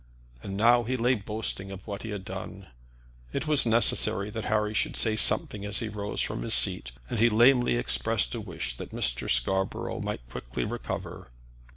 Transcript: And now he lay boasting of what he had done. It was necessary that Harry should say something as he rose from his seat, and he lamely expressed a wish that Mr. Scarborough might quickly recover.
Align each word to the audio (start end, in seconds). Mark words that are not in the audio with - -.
And 0.41 0.57
now 0.57 0.81
he 0.81 0.97
lay 0.97 1.13
boasting 1.13 1.69
of 1.69 1.85
what 1.85 2.01
he 2.01 2.09
had 2.09 2.25
done. 2.25 2.65
It 3.33 3.45
was 3.45 3.67
necessary 3.67 4.31
that 4.31 4.45
Harry 4.45 4.73
should 4.73 4.97
say 4.97 5.15
something 5.15 5.63
as 5.63 5.77
he 5.77 5.89
rose 5.89 6.21
from 6.23 6.41
his 6.41 6.55
seat, 6.55 6.91
and 7.07 7.19
he 7.19 7.29
lamely 7.29 7.75
expressed 7.77 8.33
a 8.33 8.41
wish 8.41 8.73
that 8.77 8.89
Mr. 8.93 9.29
Scarborough 9.29 9.99
might 10.01 10.27
quickly 10.27 10.65
recover. 10.65 11.29